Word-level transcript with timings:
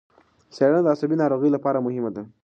څېړنه 0.55 0.81
د 0.83 0.87
عصبي 0.93 1.15
ناروغیو 1.21 1.55
لپاره 1.55 1.83
مهمه 1.85 2.11
ده. 2.15 2.23